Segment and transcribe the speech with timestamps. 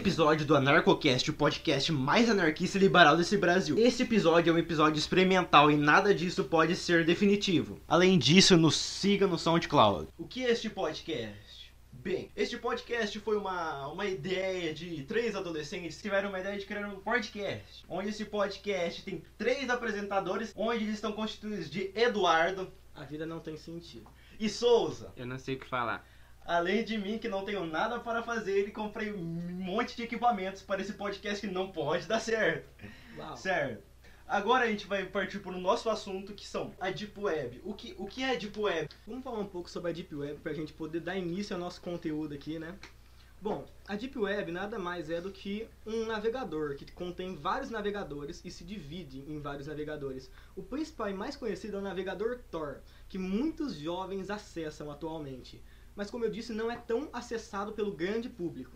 [0.00, 3.78] episódio do Anarcocast, o podcast mais anarquista e liberal desse Brasil.
[3.78, 7.78] Este episódio é um episódio experimental e nada disso pode ser definitivo.
[7.86, 10.08] Além disso, nos siga no SoundCloud.
[10.16, 11.70] O que é este podcast?
[11.92, 16.64] Bem, este podcast foi uma, uma ideia de três adolescentes que tiveram uma ideia de
[16.64, 17.84] criar um podcast.
[17.86, 23.38] Onde esse podcast tem três apresentadores, onde eles estão constituídos de Eduardo A vida não
[23.38, 24.08] tem sentido.
[24.38, 25.12] e Souza.
[25.14, 26.08] Eu não sei o que falar.
[26.44, 30.62] Além de mim, que não tenho nada para fazer e comprei um monte de equipamentos
[30.62, 32.68] para esse podcast que não pode dar certo.
[33.16, 33.36] Uau.
[33.36, 33.90] Certo.
[34.26, 37.60] Agora a gente vai partir para o nosso assunto, que são a Deep Web.
[37.64, 38.88] O que, o que é a Deep Web?
[39.06, 41.80] Vamos falar um pouco sobre a Deep Web pra gente poder dar início ao nosso
[41.80, 42.76] conteúdo aqui, né?
[43.42, 48.40] Bom, a Deep Web nada mais é do que um navegador que contém vários navegadores
[48.44, 50.30] e se divide em vários navegadores.
[50.54, 55.60] O principal e mais conhecido é o navegador Tor, que muitos jovens acessam atualmente.
[56.00, 58.74] Mas como eu disse, não é tão acessado pelo grande público.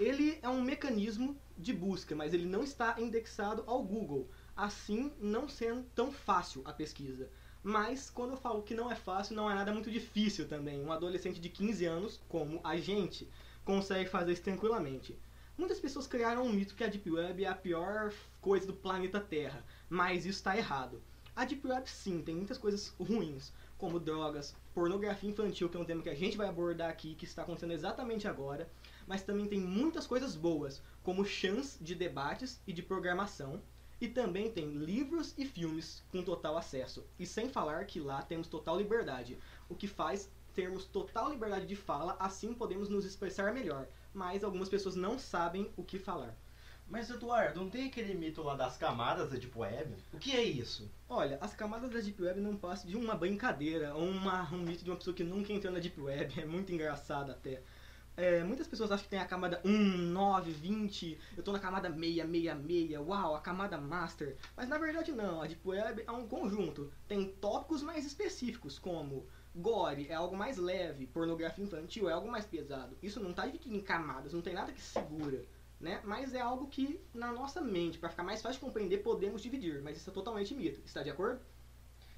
[0.00, 5.46] Ele é um mecanismo de busca, mas ele não está indexado ao Google, assim não
[5.46, 7.28] sendo tão fácil a pesquisa.
[7.62, 10.82] Mas quando eu falo que não é fácil, não é nada muito difícil também.
[10.82, 13.28] Um adolescente de 15 anos, como a gente,
[13.62, 15.14] consegue fazer isso tranquilamente.
[15.58, 19.20] Muitas pessoas criaram um mito que a Deep Web é a pior coisa do planeta
[19.20, 21.02] Terra, mas isso está errado.
[21.36, 25.86] A Deep Web sim, tem muitas coisas ruins, como drogas, pornografia infantil, que é um
[25.86, 28.70] tema que a gente vai abordar aqui, que está acontecendo exatamente agora,
[29.06, 33.62] mas também tem muitas coisas boas, como chance de debates e de programação,
[33.98, 37.06] e também tem livros e filmes com total acesso.
[37.18, 41.74] E sem falar que lá temos total liberdade, o que faz termos total liberdade de
[41.74, 43.88] fala, assim podemos nos expressar melhor.
[44.12, 46.36] Mas algumas pessoas não sabem o que falar.
[46.88, 49.92] Mas Eduardo, não tem aquele mito lá das camadas da Deep Web?
[50.12, 50.88] O que é isso?
[51.08, 54.84] Olha, as camadas da Deep Web não passam de uma brincadeira, ou uma, um mito
[54.84, 57.60] de uma pessoa que nunca entrou na Deep Web, é muito engraçado até.
[58.16, 61.88] É, muitas pessoas acham que tem a camada 1, 9, 20, eu tô na camada
[61.92, 64.36] 666, uau, a camada Master.
[64.56, 66.90] Mas na verdade não, a Deep Web é um conjunto.
[67.06, 72.46] Tem tópicos mais específicos, como gore é algo mais leve, pornografia infantil é algo mais
[72.46, 72.96] pesado.
[73.02, 75.44] Isso não tá dividido em camadas, não tem nada que segura.
[75.80, 76.00] Né?
[76.04, 79.82] Mas é algo que na nossa mente, para ficar mais fácil de compreender, podemos dividir,
[79.82, 80.80] mas isso é totalmente mito.
[80.84, 81.40] Está de acordo?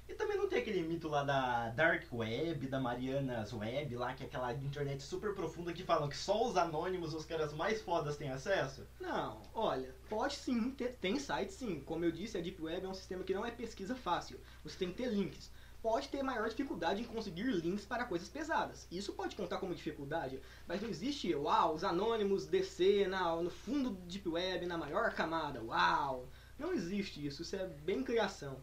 [0.09, 4.23] E também não tem aquele mito lá da Dark Web, da Marianas Web, lá que
[4.23, 8.17] é aquela internet super profunda que falam que só os anônimos, os caras mais fodas
[8.17, 8.87] têm acesso?
[8.99, 11.81] Não, olha, pode sim, ter, tem site sim.
[11.81, 14.39] Como eu disse, a Deep Web é um sistema que não é pesquisa fácil.
[14.63, 15.51] Você tem que ter links.
[15.81, 18.85] Pode ter maior dificuldade em conseguir links para coisas pesadas.
[18.91, 23.91] Isso pode contar como dificuldade, mas não existe, uau, os anônimos descer na, no fundo
[23.91, 26.27] do Deep Web, na maior camada, uau.
[26.57, 28.59] Não existe isso, isso é bem criação.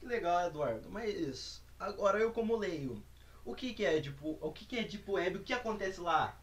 [0.00, 0.88] Que legal, Eduardo.
[0.90, 3.02] Mas agora eu como leio,
[3.44, 5.36] o que, que é Deep, o que, que é Deep Web?
[5.36, 6.38] O que acontece lá?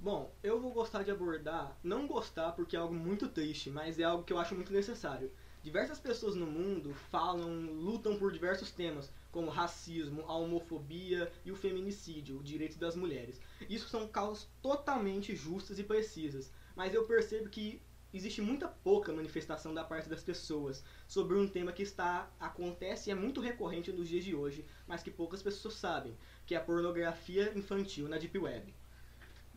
[0.00, 4.02] Bom, eu vou gostar de abordar, não gostar porque é algo muito triste, mas é
[4.02, 5.30] algo que eu acho muito necessário.
[5.62, 11.56] Diversas pessoas no mundo falam, lutam por diversos temas, como racismo, a homofobia e o
[11.56, 13.40] feminicídio, o direito das mulheres.
[13.70, 17.80] Isso são causas totalmente justas e precisas, mas eu percebo que
[18.12, 23.12] existe muita pouca manifestação da parte das pessoas sobre um tema que está acontece e
[23.12, 26.60] é muito recorrente nos dias de hoje, mas que poucas pessoas sabem, que é a
[26.60, 28.74] pornografia infantil na deep web.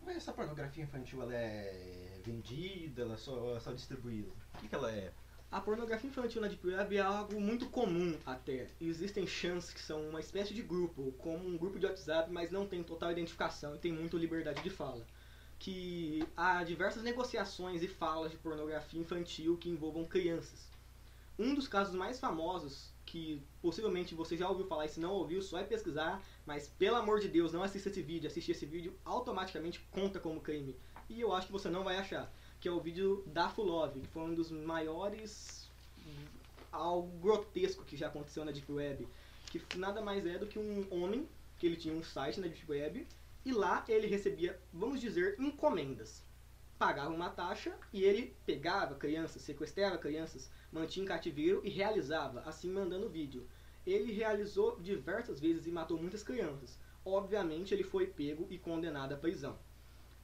[0.05, 4.31] Mas essa pornografia infantil ela é vendida, ela é só, só distribuída?
[4.53, 5.11] O que, que ela é?
[5.51, 8.67] A pornografia infantil na Deep Web é algo muito comum até.
[8.81, 12.67] Existem chances que são uma espécie de grupo, como um grupo de WhatsApp, mas não
[12.67, 15.05] tem total identificação e tem muita liberdade de fala.
[15.57, 20.67] Que há diversas negociações e falas de pornografia infantil que envolvam crianças.
[21.37, 25.41] Um dos casos mais famosos, que possivelmente você já ouviu falar e se não ouviu,
[25.41, 28.27] só é pesquisar, mas pelo amor de Deus, não assista esse vídeo.
[28.27, 30.75] Assistir esse vídeo automaticamente conta como crime.
[31.09, 32.31] E eu acho que você não vai achar
[32.65, 35.69] que é o vídeo da Fulov, que foi um dos maiores
[36.71, 39.07] algo grotesco que já aconteceu na Deep Web,
[39.51, 41.29] que nada mais é do que um homem
[41.59, 43.07] que ele tinha um site na Deep Web
[43.45, 46.23] e lá ele recebia, vamos dizer, encomendas.
[46.79, 52.71] Pagava uma taxa e ele pegava crianças, sequestrava crianças, mantinha em cativeiro e realizava, assim
[52.71, 53.47] mandando vídeo.
[53.85, 56.79] Ele realizou diversas vezes e matou muitas crianças.
[57.05, 59.55] Obviamente ele foi pego e condenado à prisão.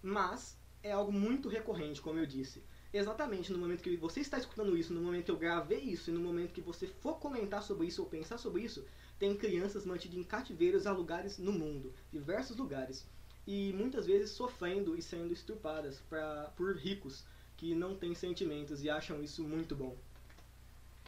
[0.02, 2.62] Mas é algo muito recorrente, como eu disse.
[2.94, 6.14] Exatamente no momento que você está escutando isso, no momento que eu gravei isso e
[6.14, 8.86] no momento que você for comentar sobre isso ou pensar sobre isso,
[9.18, 13.06] tem crianças mantidas em cativeiros a lugares no mundo, diversos lugares,
[13.48, 17.24] e muitas vezes sofrendo e sendo estupradas pra, por ricos
[17.56, 19.96] que não têm sentimentos e acham isso muito bom.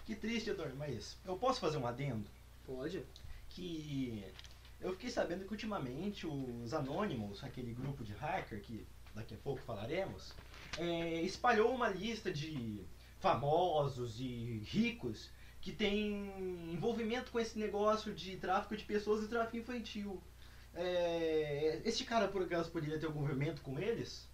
[0.06, 2.30] Que triste, Eduardo, mas eu posso fazer um adendo?
[2.66, 3.04] Pode?
[3.50, 4.24] Que
[4.80, 9.62] eu fiquei sabendo que ultimamente os Anonymous, aquele grupo de hacker que daqui a pouco
[9.62, 10.34] falaremos,
[10.78, 12.82] é, espalhou uma lista de
[13.20, 15.30] famosos e ricos
[15.62, 20.22] que tem envolvimento com esse negócio de tráfico de pessoas e tráfico infantil.
[20.76, 24.28] É, este cara, por acaso, poderia ter algum envolvimento com eles?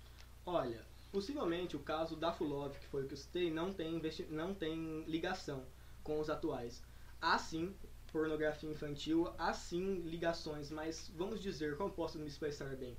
[0.45, 4.55] Olha, possivelmente o caso da Fulov, que foi o que eu citei, não tem, não
[4.55, 5.63] tem ligação
[6.03, 6.81] com os atuais.
[7.21, 7.75] Há sim
[8.11, 12.97] pornografia infantil, há sim ligações, mas vamos dizer, como posso me expressar bem?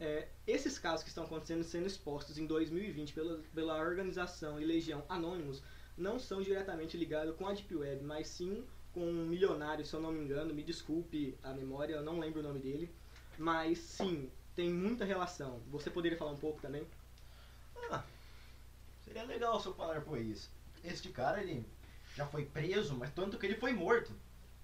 [0.00, 5.04] É, esses casos que estão acontecendo sendo expostos em 2020 pela, pela organização e Legião
[5.08, 5.62] Anônimos
[5.96, 10.00] não são diretamente ligados com a Deep Web, mas sim com um milionário, se eu
[10.00, 12.88] não me engano, me desculpe a memória, eu não lembro o nome dele,
[13.36, 15.60] mas sim, tem muita relação.
[15.70, 16.86] Você poderia falar um pouco também?
[17.90, 18.04] Ah,
[19.04, 20.50] seria legal se eu falar por isso.
[20.84, 21.66] Este cara, ele
[22.14, 24.12] já foi preso, mas tanto que ele foi morto.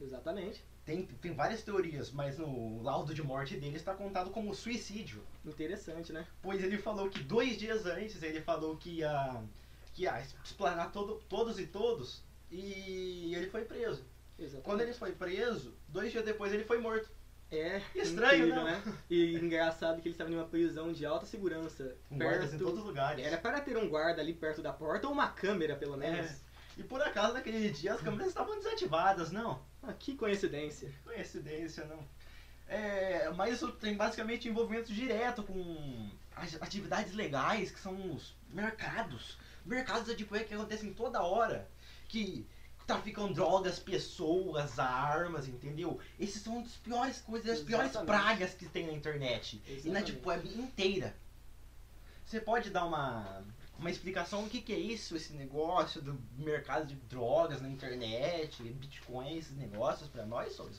[0.00, 0.65] Exatamente.
[0.85, 5.23] Tem, tem várias teorias, mas no laudo de morte dele está contado como suicídio.
[5.44, 6.27] Interessante, né?
[6.43, 9.43] Pois ele falou que dois dias antes ele falou que ia,
[9.93, 14.05] que ia explanar todo, todos e todos e ele foi preso.
[14.38, 14.65] Exatamente.
[14.65, 17.09] Quando ele foi preso, dois dias depois ele foi morto.
[17.53, 18.82] É Estranho, incrível, né?
[19.11, 21.97] E engraçado que ele estava em uma prisão de alta segurança.
[22.09, 23.25] Com guardas em todos os lugares.
[23.25, 26.31] Era para ter um guarda ali perto da porta ou uma câmera, pelo menos.
[26.31, 26.37] É.
[26.81, 29.62] E por acaso naquele dia as câmeras estavam desativadas, não?
[29.82, 30.91] Ah, que coincidência.
[31.05, 32.03] Coincidência, não.
[32.67, 39.37] É, mas isso tem basicamente envolvimento direto com as atividades legais, que são os mercados.
[39.67, 41.69] Mercados da Deep Web que acontecem toda hora.
[42.09, 42.47] Que
[42.87, 46.00] traficam drogas, pessoas, armas, entendeu?
[46.19, 48.06] Esses são as piores coisas, as piores Exatamente.
[48.06, 49.61] pragas que tem na internet.
[49.67, 50.12] E na Exatamente.
[50.12, 51.15] Deep Web inteira.
[52.25, 53.44] Você pode dar uma,
[53.81, 58.62] uma explicação do que, que é isso, esse negócio do mercado de drogas na internet,
[58.62, 60.79] Bitcoin, esses negócios pra nós, Souza?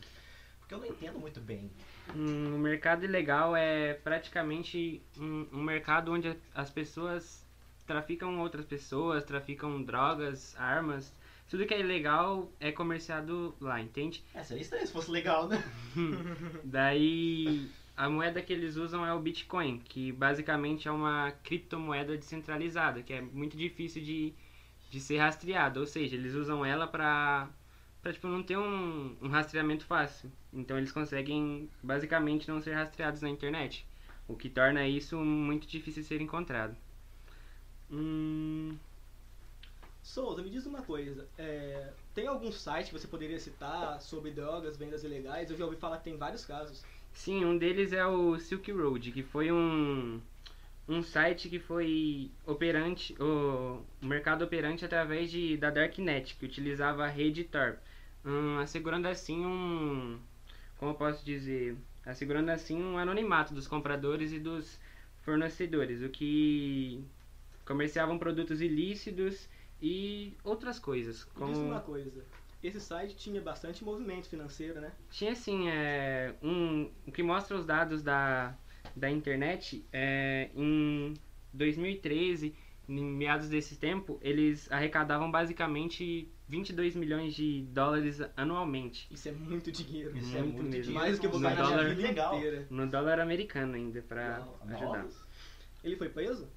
[0.59, 1.71] Porque eu não entendo muito bem.
[2.15, 7.44] Um, o mercado ilegal é praticamente um, um mercado onde as pessoas
[7.88, 11.12] traficam outras pessoas, traficam drogas, armas.
[11.50, 14.24] Tudo que é ilegal é comerciado lá, entende?
[14.33, 15.62] É, seria estranho se fosse legal, né?
[16.63, 17.69] Daí
[18.01, 23.13] a moeda que eles usam é o Bitcoin, que basicamente é uma criptomoeda descentralizada, que
[23.13, 24.33] é muito difícil de,
[24.89, 25.80] de ser rastreada.
[25.80, 27.48] Ou seja, eles usam ela para
[28.01, 30.31] para tipo, não ter um, um rastreamento fácil.
[30.51, 33.86] Então eles conseguem basicamente não ser rastreados na internet.
[34.27, 36.75] O que torna isso muito difícil de ser encontrado.
[37.92, 38.75] Hum,
[40.01, 41.27] Souza, me diz uma coisa.
[41.38, 45.51] é, tem algum site que você poderia citar sobre drogas, vendas ilegais?
[45.51, 46.83] Eu já ouvi falar que tem vários casos.
[47.13, 50.19] Sim, um deles é o Silk Road, que foi um,
[50.87, 57.09] um site que foi operante, o, mercado operante através de, da Darknet, que utilizava a
[57.09, 57.77] rede Tor,
[58.25, 60.19] hum, assegurando assim um,
[60.77, 61.75] como eu posso dizer,
[62.05, 64.79] assegurando assim um anonimato dos compradores e dos
[65.21, 67.03] fornecedores, o que
[67.65, 69.47] comerciavam produtos ilícitos
[69.81, 72.23] e outras coisas, Me diz uma como coisa.
[72.63, 74.91] Esse site tinha bastante movimento financeiro, né?
[75.09, 78.55] Tinha assim, é, um, o que mostra os dados da,
[78.95, 81.13] da internet, é, em
[81.53, 82.53] 2013,
[82.87, 89.07] em meados desse tempo, eles arrecadavam basicamente 22 milhões de dólares anualmente.
[89.09, 90.15] Isso é muito dinheiro.
[90.17, 90.83] Isso é Muito muito mesmo.
[90.83, 90.93] dinheiro.
[90.93, 92.38] Mais do que eu vou na dólar vida legal.
[92.38, 92.67] inteira.
[92.69, 95.07] No dólar americano ainda, pra Uau, ajudar.
[95.83, 96.47] Ele foi preso?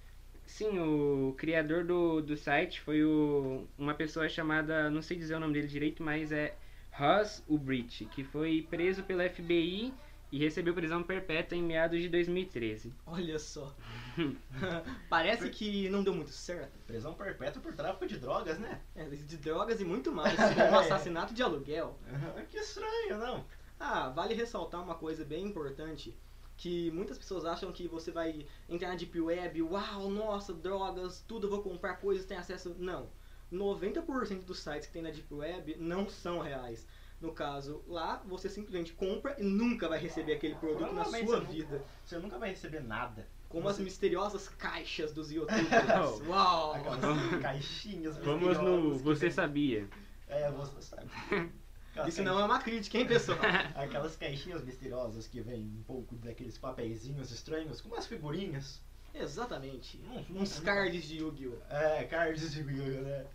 [0.47, 5.41] Sim, o criador do, do site foi o, uma pessoa chamada, não sei dizer o
[5.41, 6.55] nome dele direito, mas é
[6.93, 9.93] Ross Ulbricht, que foi preso pela FBI
[10.31, 12.93] e recebeu prisão perpétua em meados de 2013.
[13.07, 13.75] Olha só.
[15.09, 16.77] Parece que não deu muito certo.
[16.87, 18.81] Prisão perpétua por tráfico de drogas, né?
[18.97, 20.37] É, de drogas e muito mais.
[20.37, 21.97] Um assassinato de aluguel.
[22.51, 23.45] que estranho, não?
[23.79, 26.17] Ah, vale ressaltar uma coisa bem importante.
[26.57, 31.47] Que muitas pessoas acham que você vai entrar na Deep Web, uau, nossa, drogas, tudo,
[31.47, 32.75] eu vou comprar coisas, tem acesso.
[32.79, 33.09] Não.
[33.53, 36.87] 90% dos sites que tem na Deep Web não são reais.
[37.21, 41.23] No caso, lá você simplesmente compra e nunca vai receber aquele produto na sua você
[41.25, 41.85] nunca- vida.
[42.05, 43.27] Você nunca vai receber nada.
[43.49, 46.21] Como as Você- misteriosas caixas dos youtubers.
[46.27, 46.75] Uau!
[46.75, 49.89] Aquelas caixinhas Vamos no Você vem- Sabia.
[50.27, 51.09] É, você sabe.
[51.95, 53.39] Aquelas Isso não é uma crítica, hein, pessoal?
[53.77, 58.83] Aquelas caixinhas misteriosas que vem um pouco daqueles papeizinhos estranhos, com umas figurinhas.
[59.15, 60.01] Exatamente.
[60.09, 61.73] Hum, Uns hum, cards de Yu-Gi-Oh!
[61.73, 63.27] É, cards de Yu-Gi-Oh, né?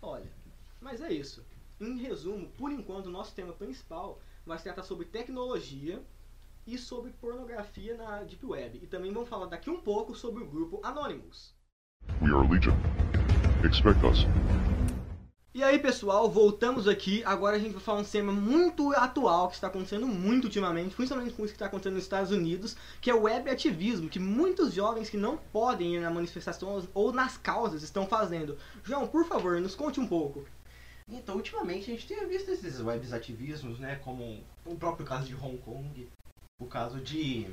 [0.00, 0.32] Olha,
[0.80, 1.44] mas é isso.
[1.78, 6.02] Em resumo, por enquanto, o nosso tema principal vai se tratar sobre tecnologia
[6.66, 8.80] e sobre pornografia na Deep Web.
[8.82, 11.54] E também vamos falar daqui um pouco sobre o grupo Anonymous.
[12.22, 12.76] We are Legion.
[13.62, 14.24] Expect us.
[15.56, 17.22] E aí, pessoal, voltamos aqui.
[17.24, 21.32] Agora a gente vai falar um tema muito atual que está acontecendo muito ultimamente, principalmente
[21.32, 24.74] com isso que está acontecendo nos Estados Unidos, que é o web ativismo, que muitos
[24.74, 28.58] jovens que não podem ir na manifestação ou nas causas estão fazendo.
[28.82, 30.44] João, por favor, nos conte um pouco.
[31.08, 33.94] Então, ultimamente a gente tem visto esses webs ativismos, né?
[34.02, 36.08] Como o próprio caso de Hong Kong,
[36.58, 37.46] o caso de.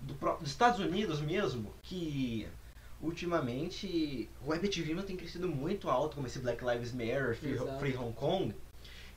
[0.00, 2.48] Do, dos Estados Unidos mesmo, que
[3.02, 7.96] ultimamente o web ativismo tem crescido muito alto, como esse Black Lives Matter, Free, Free
[7.96, 8.54] Hong Kong.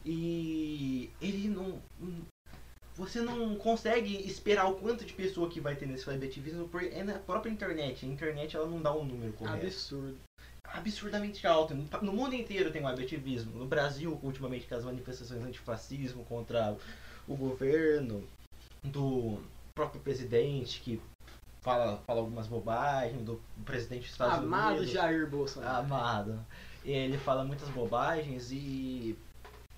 [0.06, 1.82] E ele não.
[2.96, 6.88] Você não consegue esperar o quanto de pessoa que vai ter nesse web ativismo, porque
[6.88, 8.06] é na própria internet.
[8.06, 9.66] A internet ela não dá um número correto.
[9.66, 10.18] Absurdo
[10.64, 11.76] absurdamente alto.
[12.02, 13.58] No mundo inteiro tem o ativismo.
[13.58, 16.76] No Brasil, ultimamente, com as manifestações antifascismo contra
[17.28, 18.24] o governo,
[18.84, 19.40] do
[19.74, 21.02] próprio presidente que
[21.64, 24.96] fala, fala algumas bobagens, do presidente dos Estados Amado Unidos.
[24.96, 25.86] Amado Jair Bolsonaro.
[25.86, 26.46] Amado.
[26.86, 29.18] Ele fala muitas bobagens e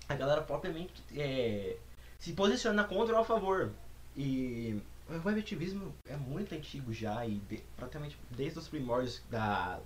[0.08, 1.76] a galera propriamente é,
[2.18, 3.70] se posiciona contra ou a favor.
[4.16, 9.78] E o ativismo é muito antigo já e de, praticamente desde os primórdios da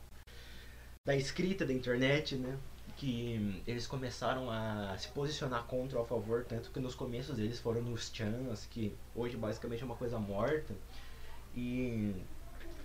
[1.07, 2.59] da escrita da internet, né?
[2.97, 7.59] Que eles começaram a se posicionar contra ou a favor, tanto que nos começos eles
[7.59, 10.75] foram nos chans, que hoje basicamente é uma coisa morta.
[11.55, 12.15] E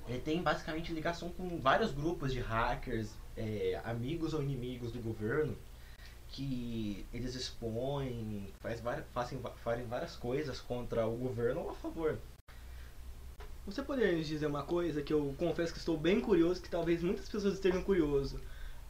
[0.07, 5.57] ele tem basicamente ligação com vários grupos de hackers, é, amigos ou inimigos do governo,
[6.29, 12.19] que eles expõem, faz várias, fazem, fazem várias coisas contra o governo ou a favor.
[13.65, 17.01] Você poderia nos dizer uma coisa que eu confesso que estou bem curioso, que talvez
[17.01, 18.39] muitas pessoas estejam curioso.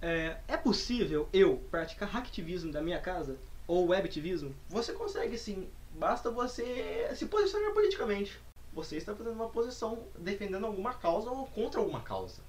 [0.02, 3.38] É, é possível eu praticar hacktivismo da minha casa?
[3.68, 4.54] Ou webativismo?
[4.70, 5.70] Você consegue sim.
[5.92, 8.38] Basta você se posicionar politicamente.
[8.76, 12.42] Você está fazendo uma posição defendendo alguma causa ou contra alguma causa.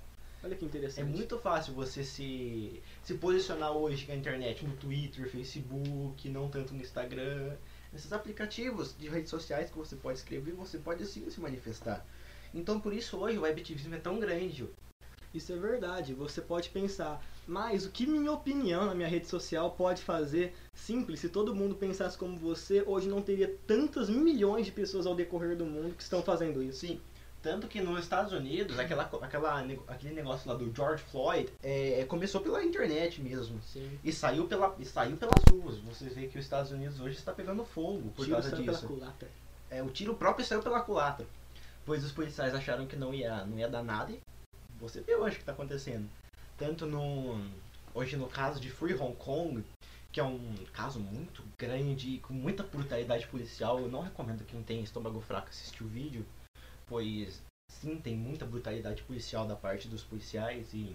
[0.43, 1.01] Olha que interessante.
[1.01, 6.75] É muito fácil você se, se posicionar hoje na internet, no Twitter, Facebook, não tanto
[6.75, 7.57] no Instagram.
[7.93, 12.05] Nesses aplicativos de redes sociais que você pode escrever, você pode sim se manifestar.
[12.53, 14.69] Então por isso hoje o webativismo é tão grande.
[15.37, 16.15] Isso é verdade.
[16.15, 20.55] Você pode pensar, mas o que minha opinião na minha rede social pode fazer?
[20.75, 25.15] Simples, se todo mundo pensasse como você, hoje não teria tantas milhões de pessoas ao
[25.15, 26.81] decorrer do mundo que estão fazendo isso.
[26.81, 27.01] Sim.
[27.43, 32.41] Tanto que nos Estados Unidos, aquela, aquela, aquele negócio lá do George Floyd é, começou
[32.41, 33.61] pela internet mesmo.
[33.63, 33.99] Sim.
[34.03, 35.79] E saiu, pela, e saiu pelas ruas.
[35.81, 38.65] Você vê que os Estados Unidos hoje está pegando fogo por tiro causa disso.
[38.65, 39.29] Pela culatra.
[39.71, 41.27] É, o tiro próprio saiu pela culatra
[41.87, 44.21] pois os policiais acharam que não ia, não ia dar nada e
[44.79, 46.09] você vê hoje o que está acontecendo.
[46.57, 47.41] Tanto no
[47.95, 49.65] hoje no caso de Free Hong Kong,
[50.13, 54.83] que é um caso muito grande com muita brutalidade policial, eu não recomendo quem tem
[54.83, 56.25] estômago fraco assistir o vídeo,
[56.87, 60.95] pois sim tem muita brutalidade policial da parte dos policiais e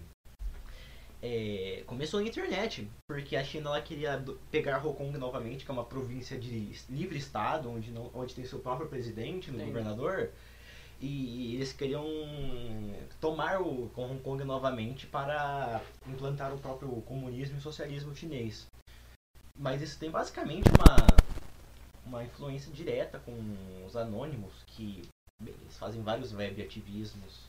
[1.22, 5.74] é, começou na internet, porque a China ela queria pegar Hong Kong novamente, que é
[5.74, 10.30] uma província de livre estado, onde, não, onde tem seu próprio presidente, no governador,
[11.02, 12.06] e eles queriam
[13.20, 18.68] tomar o Hong Kong novamente para implantar o próprio comunismo e socialismo chinês.
[19.58, 20.96] Mas isso tem basicamente uma,
[22.06, 23.34] uma influência direta com
[23.84, 25.02] os anônimos, que
[25.40, 27.46] bem, eles fazem vários web ativismos.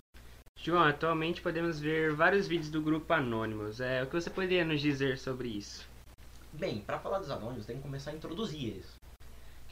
[0.57, 3.81] João, atualmente podemos ver vários vídeos do grupo Anônimos.
[3.81, 5.85] É, o que você poderia nos dizer sobre isso?
[6.53, 9.02] Bem, para falar dos anônimos, tem que começar a introduzir eles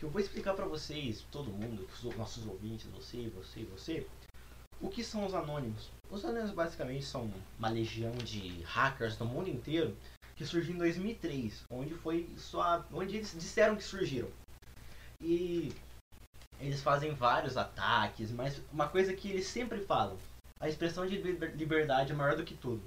[0.01, 4.07] que eu vou explicar para vocês, todo mundo, os nossos ouvintes, você, você, você,
[4.81, 5.91] o que são os anônimos.
[6.09, 9.95] Os anônimos basicamente são uma legião de hackers do mundo inteiro
[10.35, 14.27] que surgiu em 2003, onde foi só onde eles disseram que surgiram.
[15.21, 15.71] E
[16.59, 20.17] eles fazem vários ataques, mas uma coisa que eles sempre falam,
[20.59, 22.81] a expressão de liberdade é maior do que tudo.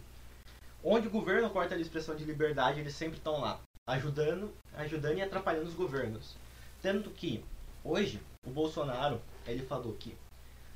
[0.82, 5.22] Onde o governo corta a expressão de liberdade, eles sempre estão lá, ajudando, ajudando e
[5.22, 6.34] atrapalhando os governos.
[6.84, 7.42] Tanto que,
[7.82, 10.14] hoje, o Bolsonaro, ele falou que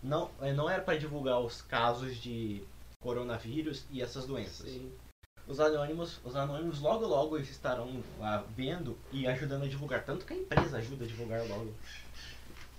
[0.02, 2.64] não, eh, não era para divulgar os casos de
[2.98, 4.70] coronavírus e essas doenças.
[4.70, 4.90] Sim.
[5.46, 10.02] Os anônimos, os anônimos logo logo estarão lá vendo e ajudando a divulgar.
[10.02, 11.74] Tanto que a empresa ajuda a divulgar logo.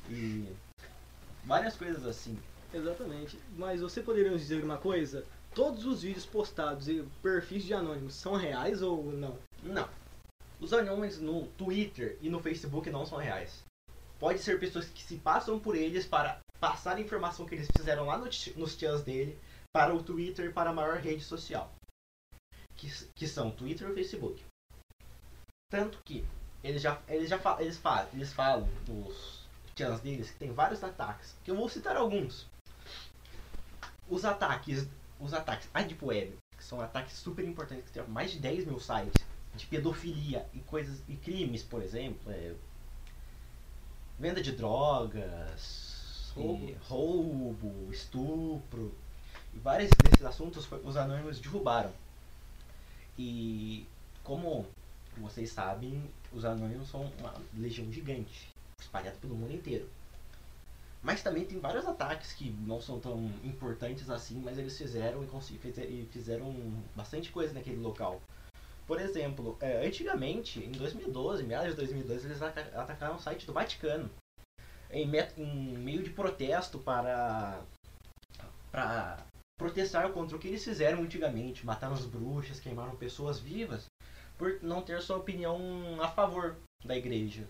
[0.09, 0.51] E
[1.43, 2.35] várias coisas assim.
[2.73, 3.37] Exatamente.
[3.55, 5.23] Mas você poderia nos dizer uma coisa?
[5.53, 9.37] Todos os vídeos postados e perfis de anônimos são reais ou não?
[9.61, 9.87] Não.
[10.59, 13.63] Os anônimos no Twitter e no Facebook não são reais.
[14.19, 18.05] Pode ser pessoas que se passam por eles para passar a informação que eles fizeram
[18.05, 19.39] lá no, nos chats dele
[19.73, 21.71] para o Twitter para a maior rede social.
[22.75, 24.43] Que, que são Twitter e Facebook.
[25.71, 26.25] Tanto que
[26.61, 29.47] eles já, eles já eles falam, eles falam nos
[29.77, 31.37] chats deles que tem vários ataques.
[31.45, 32.45] Que eu vou citar alguns.
[34.09, 34.85] Os ataques,
[35.21, 38.79] os ataques a Deep Web são ataques super importantes que tem mais de 10 mil
[38.81, 39.23] sites
[39.59, 42.55] de pedofilia e coisas e crimes, por exemplo, é,
[44.17, 46.75] venda de drogas, Roubo.
[46.87, 48.93] roubo, estupro
[49.53, 51.91] e vários desses assuntos os anônimos derrubaram.
[53.17, 53.85] E
[54.23, 54.65] como
[55.17, 58.47] vocês sabem, os anônimos são uma legião gigante,
[58.79, 59.89] espalhada pelo mundo inteiro.
[61.03, 65.27] Mas também tem vários ataques que não são tão importantes assim, mas eles fizeram e,
[65.81, 66.53] e fizeram
[66.95, 68.21] bastante coisa naquele local.
[68.89, 73.53] Por exemplo, é, antigamente, em 2012, meados de 2012, eles ata- atacaram o site do
[73.53, 74.09] Vaticano.
[74.89, 77.61] Em, em meio de protesto para,
[78.71, 79.23] para
[79.59, 81.63] protestar contra o que eles fizeram antigamente.
[81.63, 83.85] Mataram as bruxas, queimaram pessoas vivas
[84.39, 87.47] por não ter sua opinião a favor da igreja.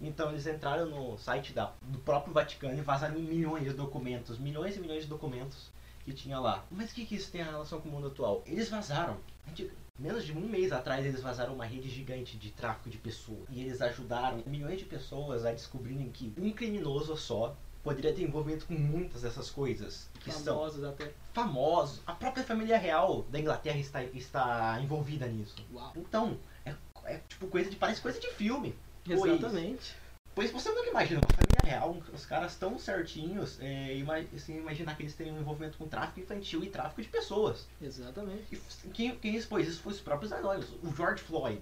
[0.00, 4.76] Então eles entraram no site da, do próprio Vaticano e vazaram milhões de documentos, milhões
[4.76, 5.70] e milhões de documentos
[6.04, 6.64] que tinha lá.
[6.68, 8.42] Mas o que, que isso tem a relação com o mundo atual?
[8.44, 9.20] Eles vazaram.
[10.00, 13.44] Menos de um mês atrás eles vazaram uma rede gigante de tráfico de pessoas.
[13.50, 18.66] E eles ajudaram milhões de pessoas a descobrirem que um criminoso só poderia ter envolvimento
[18.66, 20.08] com muitas dessas coisas.
[20.20, 21.12] Que são Famosos até.
[21.34, 22.00] famosos.
[22.06, 25.56] A própria família real da Inglaterra está, está envolvida nisso.
[25.72, 25.92] Uau.
[25.96, 27.76] Então, é, é tipo coisa de.
[27.76, 28.74] Parece coisa de filme.
[29.04, 29.94] Pois- Exatamente.
[30.34, 33.96] Pois você nunca imagina uma família real, os caras tão certinhos, é,
[34.34, 37.66] assim, imaginar que eles teriam um envolvimento com tráfico infantil e tráfico de pessoas.
[37.80, 38.44] Exatamente.
[38.52, 40.68] E quem, quem expôs isso foi os próprios anônimos.
[40.82, 41.60] O George Floyd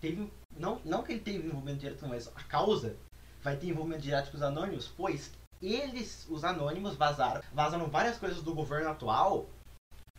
[0.00, 0.32] teve.
[0.56, 2.96] Não, não que ele teve envolvimento direto, mas a causa
[3.42, 5.30] vai ter envolvimento direto com os anônimos, pois
[5.60, 9.48] eles, os anônimos, vazaram, vazaram várias coisas do governo atual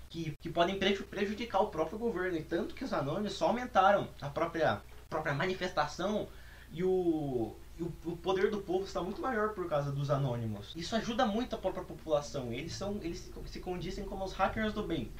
[0.10, 2.38] que, que podem preju- prejudicar o próprio governo.
[2.38, 6.28] E tanto que os anônimos só aumentaram a própria, própria manifestação
[6.72, 10.74] e o, e o, o poder do povo está muito maior por causa dos anônimos.
[10.75, 12.53] Isso ajuda muito a própria população.
[12.53, 15.12] Eles são eles se, se condizem como os hackers do bem.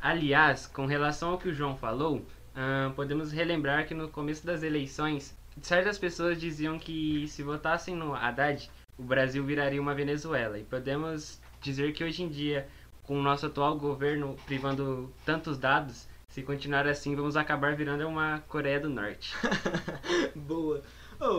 [0.00, 2.24] Aliás, com relação ao que o João falou,
[2.94, 8.70] podemos relembrar que no começo das eleições, certas pessoas diziam que se votassem no Haddad,
[8.96, 10.58] o Brasil viraria uma Venezuela.
[10.58, 12.68] E podemos dizer que hoje em dia,
[13.02, 18.40] com o nosso atual governo privando tantos dados, se continuar assim, vamos acabar virando uma
[18.48, 19.34] Coreia do Norte.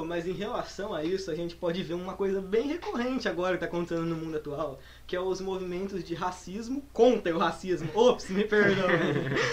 [0.10, 3.63] Mas em relação a isso, a gente pode ver uma coisa bem recorrente agora que
[3.63, 7.91] está acontecendo no mundo atual, que é os movimentos de racismo contra o racismo.
[7.93, 8.89] Ops, me perdoe.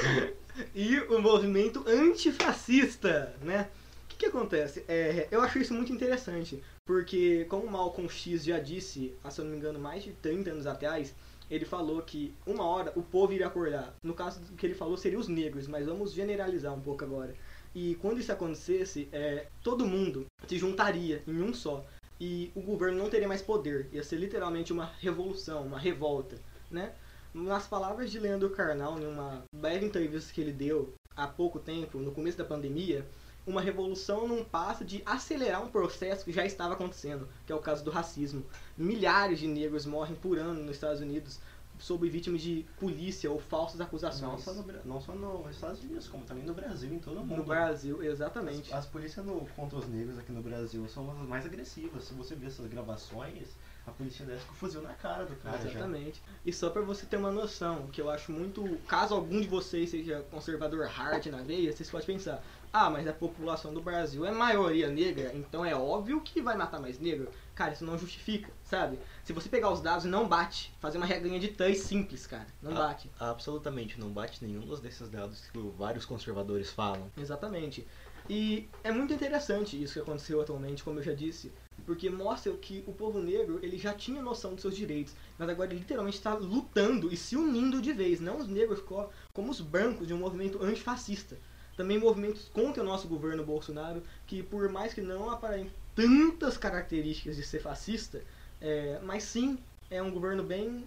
[0.74, 3.68] e o movimento antifascista, né?
[4.04, 4.82] O que, que acontece?
[4.88, 9.44] É, eu acho isso muito interessante, porque como Malcolm X já disse, há, se eu
[9.44, 11.14] não me engano, mais de 30 anos atrás,
[11.50, 13.94] ele falou que uma hora o povo iria acordar.
[14.02, 17.34] No caso do que ele falou seria os negros, mas vamos generalizar um pouco agora.
[17.76, 21.84] E quando isso acontecesse, é, todo mundo se juntaria em um só.
[22.18, 23.90] E o governo não teria mais poder.
[23.92, 26.94] Ia ser literalmente uma revolução, uma revolta, né?
[27.34, 31.98] Nas palavras de Leandro Carnal, em uma breve entrevista que ele deu há pouco tempo,
[31.98, 33.06] no começo da pandemia,
[33.46, 37.60] uma revolução não passa de acelerar um processo que já estava acontecendo, que é o
[37.60, 38.42] caso do racismo.
[38.74, 41.38] Milhares de negros morrem por ano nos Estados Unidos
[41.78, 44.42] sob vítimas de polícia ou falsas Não acusações.
[44.42, 47.38] só, no, não só nos Estados Unidos, como também no Brasil, em todo o mundo.
[47.38, 48.72] No Brasil, exatamente.
[48.72, 52.04] As, as polícias no, contra os negros aqui no Brasil são as mais agressivas.
[52.04, 53.48] Se você ver essas gravações,
[53.86, 55.70] a polícia desce com o fuzil na cara do cara já.
[55.70, 56.20] Exatamente.
[56.44, 58.76] E só pra você ter uma noção, que eu acho muito.
[58.88, 62.42] Caso algum de vocês seja conservador hard na veia, vocês podem pensar:
[62.78, 66.78] ah, mas a população do Brasil é maioria negra, então é óbvio que vai matar
[66.78, 67.30] mais negro.
[67.54, 68.98] Cara, isso não justifica, sabe?
[69.24, 70.74] Se você pegar os dados, não bate.
[70.78, 72.46] Fazer uma regrinha de três simples, cara.
[72.60, 72.88] Não Ah.
[72.88, 73.10] bate.
[73.18, 77.10] Absolutamente, não bate nenhum dos desses dados que vários conservadores falam.
[77.16, 77.86] Exatamente.
[78.28, 81.52] E é muito interessante isso que aconteceu atualmente, como eu já disse,
[81.86, 85.70] porque mostra que o povo negro ele já tinha noção dos seus direitos, mas agora
[85.70, 89.60] ele literalmente está lutando e se unindo de vez, não os negros co- como os
[89.60, 91.38] brancos de um movimento antifascista.
[91.76, 97.36] Também movimentos contra o nosso governo Bolsonaro, que por mais que não aparentem tantas características
[97.36, 98.22] de ser fascista,
[98.60, 99.58] é, mas sim
[99.90, 100.84] é um governo bem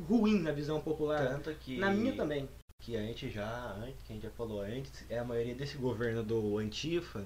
[0.00, 1.28] ruim na visão popular.
[1.28, 1.78] Tanto que.
[1.78, 2.48] Na minha também.
[2.80, 3.76] Que a gente já.
[4.06, 7.24] Que a gente já falou antes, é a maioria desse governo do Antifa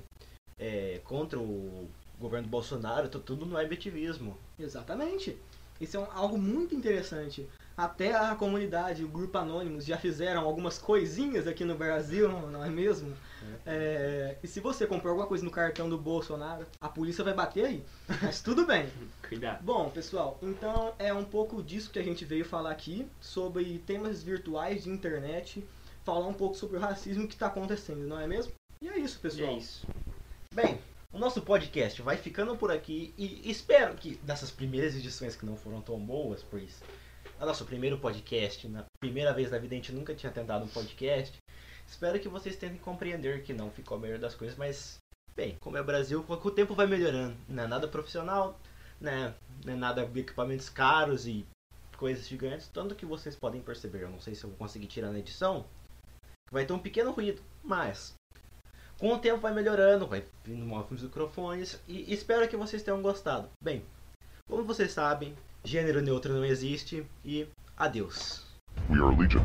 [0.59, 1.89] é, contra o
[2.19, 4.37] governo Bolsonaro, tá tudo no ibetivismo.
[4.59, 5.37] Exatamente.
[5.81, 7.49] Isso é um- algo muito interessante.
[7.77, 12.71] Até a comunidade, o grupo Anônimos já fizeram algumas coisinhas aqui no Brasil, não é
[12.71, 13.15] mesmo?
[13.67, 17.67] É, e se você comprou alguma coisa no cartão do Bolsonaro, a polícia vai bater
[17.67, 17.85] aí.
[18.23, 18.89] Mas tudo bem.
[19.29, 19.63] Cuidado.
[19.63, 24.23] Bom, pessoal, então é um pouco disso que a gente veio falar aqui, sobre temas
[24.23, 25.63] virtuais de internet,
[26.05, 28.53] falar um pouco sobre o racismo que está acontecendo, não é mesmo?
[28.81, 29.51] E é isso, E pessoal.
[29.51, 29.85] é isso.
[30.55, 30.79] Bem,
[31.17, 35.57] o nosso podcast vai ficando por aqui e espero que dessas primeiras edições que não
[35.57, 36.83] foram tão boas, pois
[37.41, 38.69] é o nosso primeiro podcast.
[38.69, 41.39] Na primeira vez na vida a gente nunca tinha tentado um podcast.
[41.87, 44.99] Espero que vocês tentem compreender que não ficou a melhor das coisas, mas
[45.35, 47.35] bem, como é o Brasil, o tempo vai melhorando.
[47.49, 48.61] Não é nada profissional,
[49.01, 49.35] né?
[49.65, 51.47] Não é nada de equipamentos caros e
[51.97, 52.69] coisas gigantes.
[52.69, 55.65] Tanto que vocês podem perceber, eu não sei se eu vou conseguir tirar na edição,
[56.53, 58.13] vai ter um pequeno ruído, mas
[58.99, 63.49] com o tempo vai melhorando, vai vindo novos microfones e espero que vocês tenham gostado.
[63.63, 63.83] Bem,
[64.49, 68.45] como vocês sabem, gênero neutro não existe e adeus.
[68.89, 69.45] We are Legion.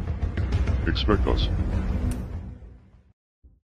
[0.87, 1.49] Expect us.